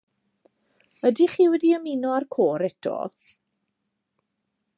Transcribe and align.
Ydych 1.09 1.35
chi 1.35 1.45
wedi 1.51 1.69
ymuno 1.79 2.15
â'r 2.21 2.27
côr 2.37 2.67
eto. 2.71 2.97